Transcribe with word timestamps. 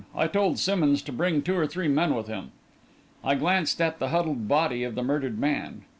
I 0.15 0.25
told 0.25 0.57
Simmonds 0.57 1.03
to 1.03 1.11
bring 1.11 1.43
two 1.43 1.55
or 1.55 1.67
three 1.67 1.87
men 1.87 2.15
with 2.15 2.25
him." 2.25 2.53
I 3.23 3.35
glanced 3.35 3.79
at 3.79 3.99
the 3.99 4.07
huddled 4.09 4.47
body 4.47 4.83
of 4.83 4.95
the 4.95 5.03
murdered 5.03 5.37
man. 5.37 5.83